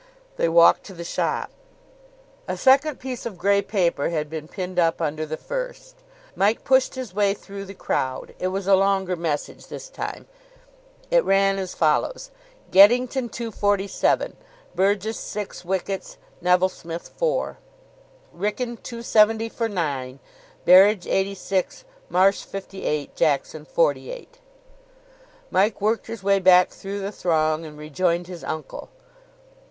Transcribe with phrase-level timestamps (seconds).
[0.35, 1.51] They walked to the shop.
[2.47, 5.97] A second piece of grey paper had been pinned up under the first.
[6.35, 8.33] Mike pushed his way through the crowd.
[8.39, 10.25] It was a longer message this time.
[11.11, 12.31] It ran as follows:
[12.71, 14.37] "Geddington 247
[14.73, 17.59] (Burgess six wickets, Neville Smith four).
[18.35, 20.17] Wrykyn 270 for nine
[20.65, 24.39] (Berridge 86, Marsh 58, Jackson 48)."
[25.51, 28.89] Mike worked his way back through the throng, and rejoined his uncle.